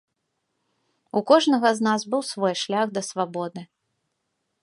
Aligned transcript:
У 1.19 1.21
кожнага 1.31 1.69
з 1.79 1.85
нас 1.89 2.01
быў 2.13 2.21
свой 2.31 2.53
шлях 2.61 2.87
да 2.97 3.01
свабоды. 3.11 3.61